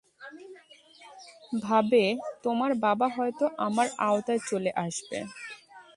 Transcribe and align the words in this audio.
ভাবে, 1.61 2.03
তোমার 2.43 2.71
বাবা 2.81 3.07
হয়তো 3.07 3.45
আমার 3.57 3.87
আওতায় 3.99 4.41
চলে 4.49 4.71
আসবে। 4.77 5.17